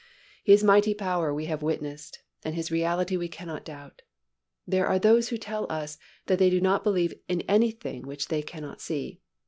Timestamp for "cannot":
3.27-3.63, 8.41-8.81